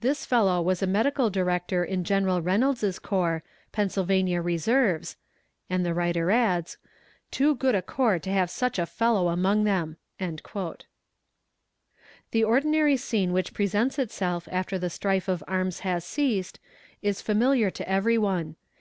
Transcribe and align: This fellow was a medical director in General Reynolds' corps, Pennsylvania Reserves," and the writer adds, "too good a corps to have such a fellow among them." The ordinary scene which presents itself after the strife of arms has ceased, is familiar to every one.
This 0.00 0.26
fellow 0.26 0.60
was 0.60 0.82
a 0.82 0.86
medical 0.88 1.30
director 1.30 1.84
in 1.84 2.02
General 2.02 2.42
Reynolds' 2.42 2.98
corps, 2.98 3.44
Pennsylvania 3.70 4.42
Reserves," 4.42 5.14
and 5.70 5.86
the 5.86 5.94
writer 5.94 6.32
adds, 6.32 6.76
"too 7.30 7.54
good 7.54 7.76
a 7.76 7.80
corps 7.80 8.18
to 8.18 8.30
have 8.32 8.50
such 8.50 8.80
a 8.80 8.84
fellow 8.84 9.28
among 9.28 9.62
them." 9.62 9.96
The 10.18 10.82
ordinary 12.44 12.96
scene 12.96 13.32
which 13.32 13.54
presents 13.54 13.96
itself 13.96 14.48
after 14.50 14.76
the 14.76 14.90
strife 14.90 15.28
of 15.28 15.44
arms 15.46 15.78
has 15.86 16.04
ceased, 16.04 16.58
is 17.00 17.22
familiar 17.22 17.70
to 17.70 17.88
every 17.88 18.18
one. 18.18 18.56